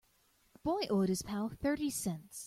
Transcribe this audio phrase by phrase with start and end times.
[0.53, 2.39] The boy owed his pal thirty cents.